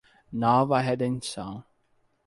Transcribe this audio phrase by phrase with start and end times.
[0.31, 1.63] Nova Redenção